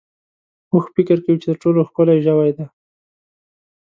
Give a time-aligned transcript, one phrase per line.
[0.73, 2.65] اوښ فکر کوي چې تر ټولو ښکلی ژوی دی.